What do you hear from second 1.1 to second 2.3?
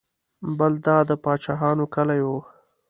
پاچاهانو کلی و.